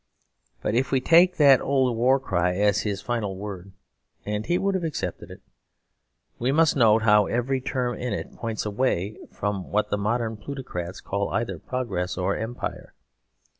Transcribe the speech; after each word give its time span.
But 0.63 0.73
if 0.73 0.91
we 0.91 0.99
take 0.99 1.37
that 1.37 1.61
old 1.61 1.95
war 1.95 2.19
cry 2.19 2.55
as 2.55 2.81
his 2.81 3.03
final 3.03 3.35
word 3.37 3.71
(and 4.25 4.47
he 4.47 4.57
would 4.57 4.73
have 4.73 4.83
accepted 4.83 5.29
it) 5.29 5.41
we 6.39 6.51
must 6.51 6.75
note 6.75 7.03
how 7.03 7.27
every 7.27 7.61
term 7.61 7.93
in 7.93 8.11
it 8.11 8.33
points 8.35 8.65
away 8.65 9.19
from 9.31 9.69
what 9.69 9.91
the 9.91 9.99
modern 9.99 10.37
plutocrats 10.37 11.01
call 11.01 11.29
either 11.29 11.59
progress 11.59 12.17
or 12.17 12.35
empire. 12.35 12.95